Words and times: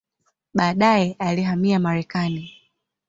Baadaye 0.53 1.15
alihamia 1.19 1.79
Marekani. 1.79 2.53